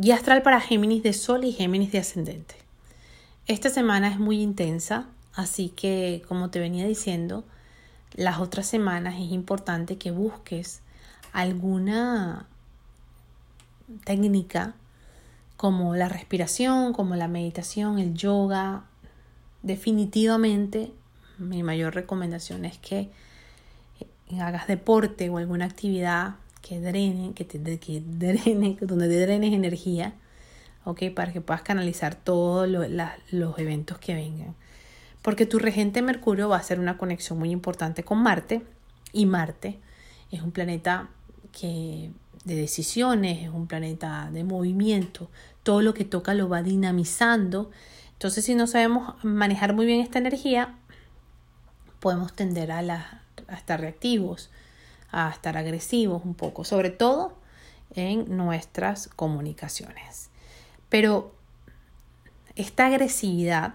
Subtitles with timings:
[0.00, 2.54] Guía astral para Géminis de Sol y Géminis de Ascendente.
[3.46, 7.44] Esta semana es muy intensa, así que como te venía diciendo,
[8.14, 10.80] las otras semanas es importante que busques
[11.34, 12.46] alguna
[14.04, 14.72] técnica
[15.58, 18.84] como la respiración, como la meditación, el yoga.
[19.62, 20.94] Definitivamente
[21.36, 23.10] mi mayor recomendación es que
[24.40, 30.14] hagas deporte o alguna actividad que drene, que te que drene, donde te drenes energía,
[30.84, 31.04] ¿ok?
[31.14, 34.54] Para que puedas canalizar todos los eventos que vengan.
[35.22, 38.62] Porque tu regente Mercurio va a hacer una conexión muy importante con Marte
[39.12, 39.78] y Marte
[40.30, 41.08] es un planeta
[41.52, 42.10] que
[42.44, 45.28] de decisiones, es un planeta de movimiento,
[45.62, 47.70] todo lo que toca lo va dinamizando.
[48.12, 50.74] Entonces, si no sabemos manejar muy bien esta energía,
[52.00, 54.50] podemos tender a, la, a estar reactivos,
[55.12, 57.34] a estar agresivos un poco, sobre todo
[57.94, 60.30] en nuestras comunicaciones.
[60.88, 61.34] Pero
[62.56, 63.74] esta agresividad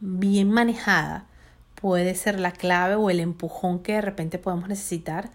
[0.00, 1.26] bien manejada
[1.74, 5.30] puede ser la clave o el empujón que de repente podemos necesitar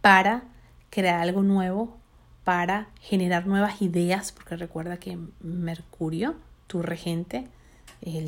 [0.00, 0.44] para
[0.90, 1.96] crear algo nuevo,
[2.44, 6.34] para generar nuevas ideas, porque recuerda que Mercurio,
[6.66, 7.48] tu regente,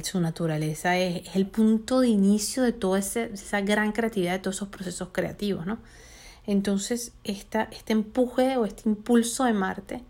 [0.03, 4.69] su naturaleza es, el punto de inicio de toda esa gran creatividad, de todos esos
[4.69, 5.79] procesos creativos, ¿no?
[6.47, 10.05] Entonces, esta, este empuje o este impulso de Marte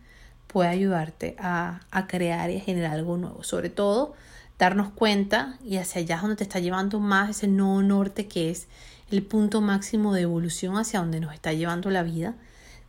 [0.48, 3.42] puede ayudarte a, crear y a generar algo nuevo.
[3.42, 4.14] Sobre todo,
[4.58, 8.50] darnos cuenta y hacia allá es donde te está llevando más ese no norte que
[8.50, 8.68] es
[9.10, 12.34] el punto máximo de evolución hacia donde nos está llevando la vida.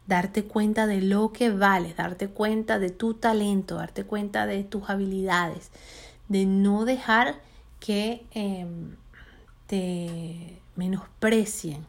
[0.08, 4.90] Darte cuenta de lo que vales, darte cuenta de tu talento, darte cuenta de tus
[4.90, 5.72] habilidades,
[6.28, 7.36] de no dejar
[7.80, 8.95] que em,
[9.68, 11.86] te menosprecien,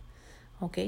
[0.60, 0.78] ¿ok?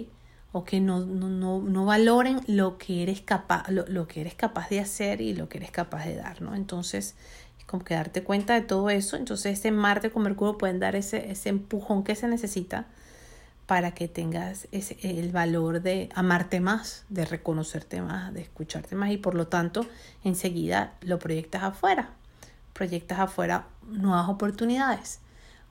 [0.52, 4.80] O que no, no, no, valoren lo que, eres capaz, lo, que eres capaz de
[4.80, 6.54] hacer y lo que eres capaz de dar, ¿no?
[6.54, 7.14] Entonces,
[7.58, 9.16] es como que darte cuenta de todo eso.
[9.16, 12.86] Entonces, ese Marte con Mercurio pueden dar ese, ese empujón que se necesita
[13.66, 19.10] para que tengas ese, el valor de amarte más, de reconocerte más, de escucharte más
[19.10, 19.86] y por lo tanto
[20.24, 22.14] enseguida lo proyectas afuera
[22.78, 25.18] proyectas afuera nuevas oportunidades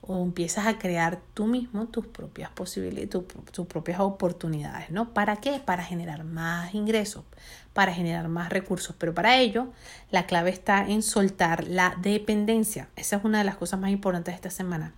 [0.01, 3.09] o empiezas a crear tú mismo tus propias posibilidades,
[3.53, 5.13] tus propias oportunidades, ¿no?
[5.13, 5.62] ¿Para qué?
[5.63, 7.23] Para generar más ingresos,
[7.72, 9.69] para generar más recursos, pero para ello
[10.12, 12.90] la clave está en soltar la dependencia.
[12.97, 14.94] Esa es una de las cosas más importantes de esta semana.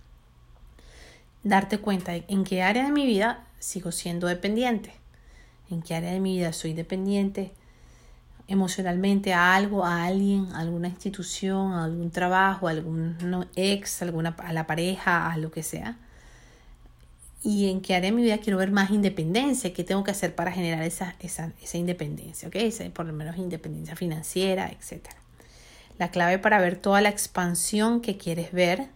[1.44, 4.94] Darte cuenta en qué área de mi vida sigo siendo dependiente,
[5.70, 7.52] en qué área de mi vida soy dependiente
[8.50, 14.34] emocionalmente a algo, a alguien, a alguna institución, a algún trabajo, a algún ex, alguna,
[14.38, 15.96] a la pareja, a lo que sea.
[17.44, 20.34] Y en qué área de mi vida quiero ver más independencia, qué tengo que hacer
[20.34, 22.56] para generar esa, esa, esa independencia, ¿ok?
[22.92, 25.06] por lo menos independencia financiera, etc.
[25.96, 28.88] La clave para ver toda la expansión que quieres ver,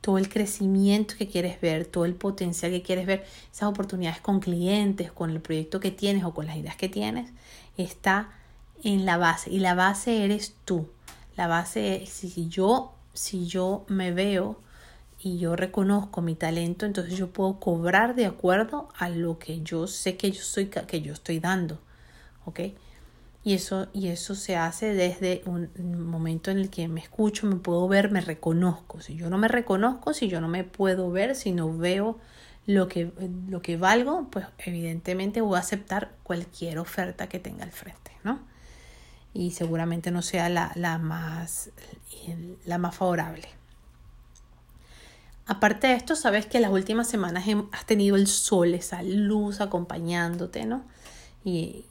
[0.00, 4.40] todo el crecimiento que quieres ver, todo el potencial que quieres ver, esas oportunidades con
[4.40, 7.30] clientes, con el proyecto que tienes o con las ideas que tienes,
[7.76, 8.30] está
[8.84, 10.88] en la base y la base eres tú.
[11.36, 14.58] La base es si yo si yo me veo
[15.18, 19.86] y yo reconozco mi talento, entonces yo puedo cobrar de acuerdo a lo que yo
[19.86, 21.80] sé que yo soy que yo estoy dando.
[22.44, 22.60] ¿Ok?
[23.42, 25.70] Y eso, y eso se hace desde un
[26.04, 29.00] momento en el que me escucho, me puedo ver, me reconozco.
[29.00, 32.18] Si yo no me reconozco, si yo no me puedo ver, si no veo
[32.66, 33.12] lo que,
[33.48, 38.40] lo que valgo, pues evidentemente voy a aceptar cualquier oferta que tenga al frente, ¿no?
[39.36, 41.70] Y seguramente no sea la, la, más,
[42.64, 43.48] la más favorable.
[45.46, 50.64] Aparte de esto, sabes que las últimas semanas has tenido el sol, esa luz acompañándote,
[50.64, 50.84] ¿no?
[51.44, 51.84] Y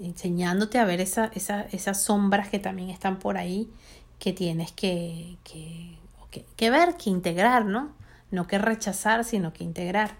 [0.00, 3.70] enseñándote a ver esa, esa, esas sombras que también están por ahí,
[4.18, 5.98] que tienes que, que,
[6.56, 7.92] que, ver, que integrar, ¿no?
[8.30, 10.16] No que rechazar, sino que integrar.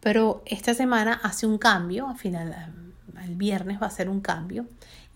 [0.00, 2.74] Pero esta semana hace un cambio, al final,
[3.22, 4.66] el viernes va a ser un cambio,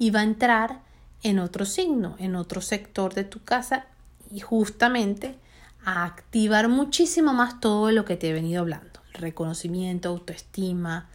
[0.03, 0.81] y va a entrar
[1.23, 3.87] en otro signo, en otro sector de tu casa
[4.33, 5.37] y justamente
[5.85, 8.99] a activar muchísimo más todo lo que te he venido hablando.
[9.13, 11.09] reconocimiento, autoestima,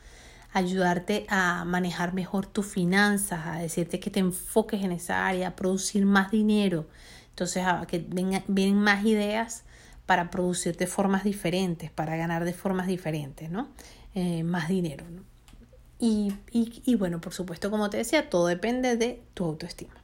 [0.54, 5.56] ayudarte a manejar mejor tus finanzas, a decirte que te enfoques en esa área, a
[5.58, 6.88] producir más dinero.
[7.32, 9.64] Entonces, a que vengan, vienen más ideas
[10.06, 13.68] para producir de formas diferentes, para ganar de formas diferentes, ¿no?
[14.16, 15.04] Eh, más dinero.
[16.00, 19.96] Y, y, bueno, por supuesto, como te decía, todo depende de tu autoestima.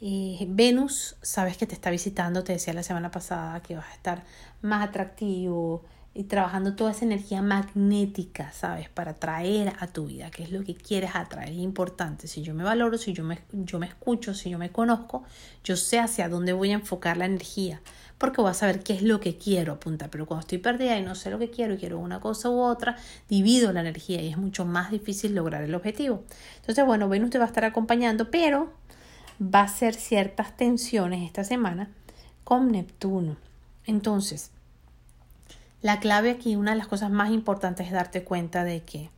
[0.00, 3.94] y Venus, sabes que te está visitando, te decía la semana pasada que vas a
[3.94, 4.24] estar
[4.62, 5.82] más atractivo,
[6.14, 8.88] y trabajando toda esa energía magnética, ¿sabes?
[8.88, 11.50] Para atraer a tu vida, que es lo que quieres atraer.
[11.50, 12.26] Es importante.
[12.26, 15.22] Si yo me valoro, si yo me, yo me escucho, si yo me conozco,
[15.62, 17.80] yo sé hacia dónde voy a enfocar la energía,
[18.18, 20.10] porque voy a saber qué es lo que quiero apuntar.
[20.10, 22.60] Pero cuando estoy perdida y no sé lo que quiero y quiero una cosa u
[22.60, 22.96] otra,
[23.28, 26.24] divido la energía y es mucho más difícil lograr el objetivo.
[26.56, 28.72] Entonces, bueno, Venus te va a estar acompañando, pero
[29.40, 31.90] va a ser ciertas tensiones esta semana
[32.42, 33.36] con Neptuno.
[33.86, 34.50] Entonces,
[35.80, 39.10] la clave aquí, una de las cosas más importantes es darte cuenta de que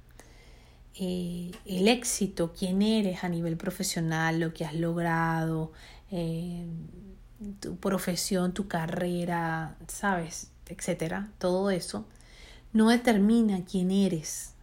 [0.95, 5.73] eh, el éxito, quién eres a nivel profesional, lo que has logrado,
[6.11, 6.67] eh,
[7.61, 12.05] tu profesión, tu carrera, sabes, etcétera, todo eso,
[12.73, 14.55] no determina quién eres.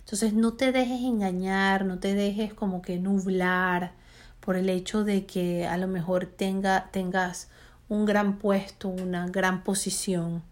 [0.00, 3.92] Entonces no te dejes engañar, no te dejes como que nublar
[4.40, 7.48] por el hecho de que a lo mejor tenga, tengas
[7.88, 10.42] un gran puesto, una gran posición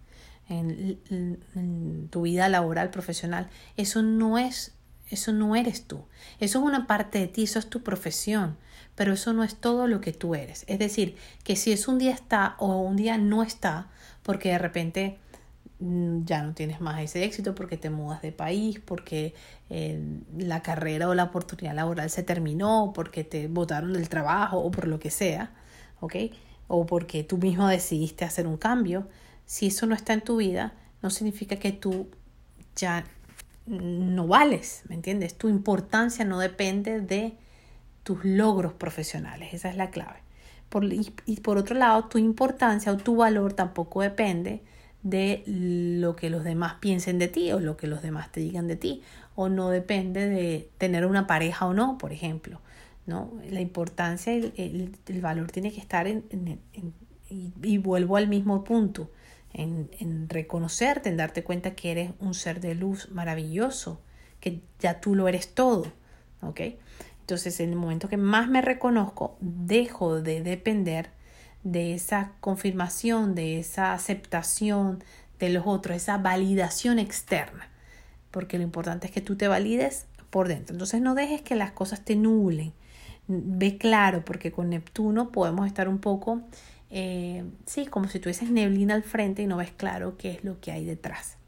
[0.49, 4.73] en, tu vida laboral, profesional, eso no es,
[5.11, 6.05] eso no eres tú.
[6.41, 8.57] Eso es una parte de ti, eso es tu profesión,
[8.95, 10.65] pero eso no es todo lo que tú eres.
[10.69, 13.89] Es decir, que si es un día está o un día no está,
[14.23, 15.19] porque de repente
[15.81, 19.35] mm, ya no tienes más ese éxito porque te mudas de país, porque
[19.71, 20.01] eh,
[20.37, 24.87] la carrera o la oportunidad laboral se terminó, porque te botaron del trabajo o por
[24.87, 25.53] lo que sea.
[26.69, 29.07] O porque tú mismo decidiste hacer un cambio
[29.47, 32.09] si eso no está en tu vida, no significa que tú
[32.77, 33.05] ya
[33.67, 35.37] no vales, ¿me entiendes?
[35.37, 37.35] Tu importancia no depende de
[38.03, 40.19] tus logros profesionales, esa es la clave.
[40.69, 44.63] Por, y, y, por otro lado, tu importancia o tu valor tampoco depende
[45.03, 48.69] de lo que los demás piensen de ti o lo que los demás te digan
[48.69, 49.03] de ti,
[49.35, 52.61] o no depende de tener una pareja o no, por ejemplo.
[53.07, 53.33] ¿no?
[53.51, 56.95] La importancia, el, el, el valor tiene que estar en, en, en
[57.29, 59.11] y, y, vuelvo al mismo punto
[59.55, 64.01] en, reconocerte, en darte cuenta que eres un ser de luz maravilloso,
[64.41, 65.93] que ya tú lo eres todo,
[66.41, 66.61] ¿ok?
[67.21, 71.11] Entonces, en el momento que más me reconozco, dejo de depender
[71.63, 75.05] de esa confirmación, de esa aceptación
[75.39, 77.69] de los otros, esa validación externa,
[78.31, 80.75] porque lo importante es que tú te valides por dentro.
[80.75, 82.73] Entonces, no dejes que las cosas te nublen.
[83.29, 86.43] Ve claro, porque con Neptuno podemos estar un poco
[86.95, 90.61] eh, sí, como si tuvieses neblina al frente y no ves claro qué es lo
[90.61, 91.39] que hay detrás.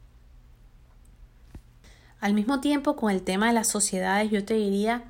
[2.19, 5.03] Al mismo tiempo, con el tema de las sociedades, yo te diría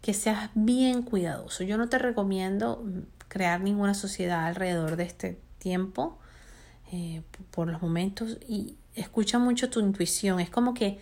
[0.00, 1.62] que seas bien cuidadoso.
[1.62, 2.82] Yo no te recomiendo
[3.28, 6.18] crear ninguna sociedad alrededor de este tiempo
[6.90, 10.40] eh, por los momentos y escucha mucho tu intuición.
[10.40, 11.00] Es como que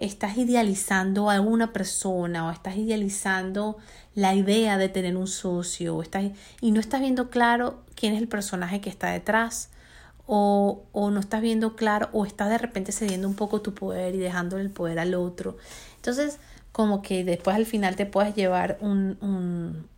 [0.00, 3.76] estás idealizando a alguna persona o estás idealizando
[4.14, 6.24] la idea de tener un socio o estás,
[6.60, 9.70] y no estás viendo claro quién es el personaje que está detrás
[10.26, 14.14] o, o, no estás viendo claro o estás de repente cediendo un poco tu poder
[14.14, 15.56] y dejándole el poder al otro.
[15.96, 16.38] Entonces,
[16.72, 19.88] como que después al final te puedes llevar un, un,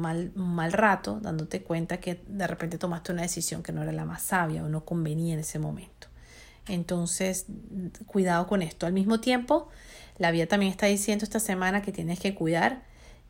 [0.00, 3.92] mal, un mal rato dándote cuenta que de repente tomaste una decisión que no era
[3.92, 5.93] la más sabia o no convenía en ese momento.
[6.66, 7.46] Entonces,
[8.06, 8.86] cuidado con esto.
[8.86, 9.68] Al mismo tiempo,
[10.18, 12.82] la vida también está diciendo esta semana que tienes que cuidar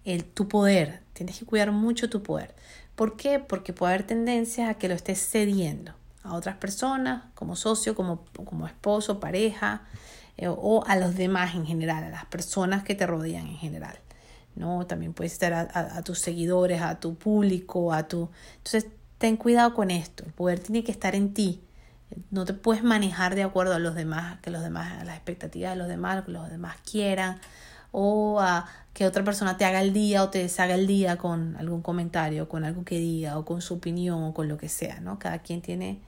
[0.05, 2.55] el, tu poder, tienes que cuidar mucho tu poder.
[2.95, 3.41] ¿Por qué?
[3.41, 5.93] Porque puede haber tendencias a que lo estés cediendo
[6.23, 9.83] a otras personas, como socio, como, como esposo, pareja,
[10.37, 13.99] eh, o a los demás en general, a las personas que te rodean en general.
[14.55, 14.87] ¿no?
[14.87, 18.31] También puedes estar a, a, a tus seguidores, a tu público, a tu...
[18.57, 18.87] Entonces,
[19.19, 20.25] ten cuidado con esto.
[20.25, 21.61] El poder tiene que estar en ti
[22.31, 25.73] no te puedes manejar de acuerdo a los demás, que los demás, a las expectativas
[25.73, 27.41] de los demás, que los demás quieran,
[27.93, 31.57] o a que otra persona te haga el día o te deshaga el día con
[31.57, 35.01] algún comentario, con algo que diga, o con su opinión, o con lo que sea,
[35.01, 35.19] ¿no?
[35.19, 36.01] Cada quien tiene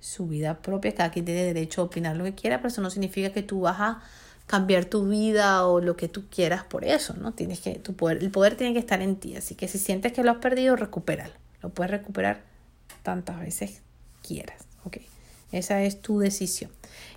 [0.00, 2.90] su vida propia, cada quien tiene derecho a opinar lo que quiera, pero eso no
[2.90, 4.02] significa que tú vas a
[4.46, 7.32] cambiar tu vida o lo que tú quieras por eso, ¿no?
[7.32, 10.12] Tienes que, tu poder, el poder tiene que estar en ti, así que si sientes
[10.12, 11.34] que lo has perdido, recupéralo.
[11.62, 12.42] Lo puedes recuperar
[13.02, 13.82] tantas veces
[14.22, 14.98] quieras, ¿ok?
[15.52, 16.70] Esa es tu decisión.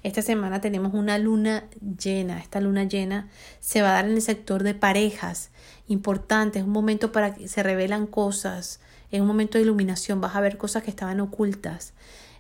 [0.04, 2.40] Esta semana tenemos una luna llena.
[2.40, 5.50] Esta luna llena se va a dar en el sector de parejas.
[5.88, 8.80] Importante, es un momento para que se revelan cosas.
[9.12, 10.22] Es un momento de iluminación.
[10.22, 11.94] Vas a ver cosas que estaban ocultas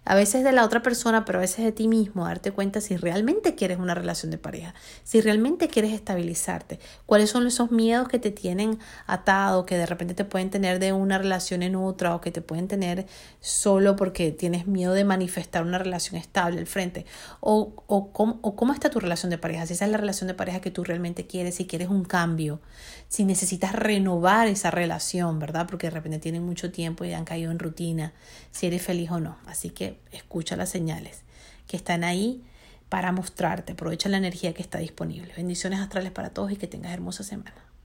[0.06, 2.96] a veces de la otra persona, pero a veces de ti mismo, darte cuenta si
[2.96, 8.20] realmente quieres una relación de pareja, si realmente quieres estabilizarte, cuáles son esos miedos que
[8.20, 12.22] te tienen atado, que de repente te pueden tener de una relación en otra o
[12.22, 13.08] que te pueden tener
[13.40, 17.06] solo porque tienes miedo de manifestar una relación estable al frente,
[17.40, 20.28] o, o, cómo, o cómo está tu relación de pareja, si esa es la relación
[20.28, 22.62] de pareja que tú realmente quieres, si quieres un cambio,
[23.08, 25.66] si necesitas renovar esa relación, ¿verdad?
[25.68, 28.14] Porque de repente tienen mucho tiempo y han caído en rutina,
[28.52, 29.38] si eres feliz o no.
[29.46, 29.72] Así
[30.12, 31.22] escucha las señales
[31.68, 32.44] que están ahí
[32.90, 33.74] para mostrarte.
[33.74, 35.34] Aprovecha la energía que está disponible.
[35.36, 37.66] Bendiciones astrales para todos y que tengas hermosa semana.